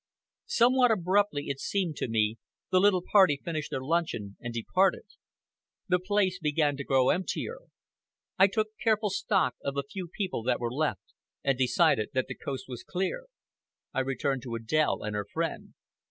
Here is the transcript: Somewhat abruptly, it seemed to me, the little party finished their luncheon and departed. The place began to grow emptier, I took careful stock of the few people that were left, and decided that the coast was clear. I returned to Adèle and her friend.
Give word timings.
Somewhat 0.47 0.89
abruptly, 0.89 1.43
it 1.49 1.59
seemed 1.59 1.95
to 1.97 2.07
me, 2.07 2.39
the 2.71 2.79
little 2.79 3.03
party 3.03 3.37
finished 3.45 3.69
their 3.69 3.83
luncheon 3.83 4.35
and 4.41 4.51
departed. 4.51 5.03
The 5.87 5.99
place 5.99 6.39
began 6.39 6.75
to 6.77 6.83
grow 6.83 7.09
emptier, 7.09 7.59
I 8.35 8.47
took 8.47 8.69
careful 8.83 9.11
stock 9.11 9.57
of 9.63 9.75
the 9.75 9.83
few 9.83 10.07
people 10.07 10.41
that 10.41 10.59
were 10.59 10.73
left, 10.73 11.13
and 11.43 11.55
decided 11.55 12.09
that 12.15 12.25
the 12.27 12.33
coast 12.33 12.65
was 12.67 12.83
clear. 12.83 13.27
I 13.93 13.99
returned 13.99 14.41
to 14.41 14.57
Adèle 14.59 15.05
and 15.05 15.15
her 15.15 15.27
friend. 15.31 15.75